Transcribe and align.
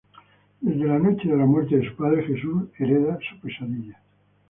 Desde 0.61 0.83
la 0.87 0.97
noche 0.97 1.27
de 1.29 1.37
la 1.37 1.45
muerte 1.45 1.77
de 1.77 1.87
su 1.87 1.95
padre 1.95 2.23
Jesús 2.23 2.69
hereda 2.79 3.19
su 3.29 3.39
pesadilla. 3.39 3.99